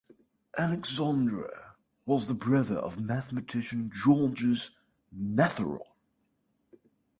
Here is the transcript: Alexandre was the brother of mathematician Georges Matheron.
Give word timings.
Alexandre 0.57 1.75
was 2.07 2.27
the 2.27 2.33
brother 2.33 2.73
of 2.77 2.99
mathematician 2.99 3.91
Georges 3.93 4.71
Matheron. 5.11 5.85